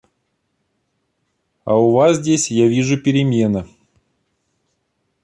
[1.63, 3.67] А у вас здесь, я вижу, перемена.